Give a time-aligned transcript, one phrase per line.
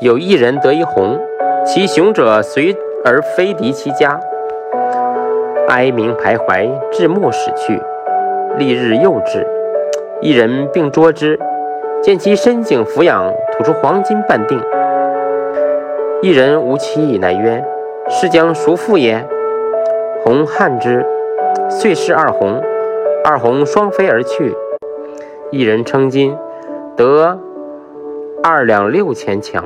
[0.00, 1.18] 有一人得一红，
[1.66, 4.20] 其雄者随而飞敌其家，
[5.68, 7.80] 哀鸣徘徊，至暮始去。
[8.58, 9.46] 翌日又至，
[10.20, 11.38] 一人并捉之，
[12.02, 14.60] 见其深颈俯仰，吐出黄金半锭。
[16.22, 17.64] 一人无妻，乃曰
[18.08, 19.24] ：“是将孰负也？”
[20.24, 21.04] 红汉之，
[21.68, 22.60] 遂失二红，
[23.24, 24.54] 二红双飞而去。
[25.50, 26.36] 一人称金，
[26.96, 27.38] 得
[28.42, 29.64] 二两六钱强。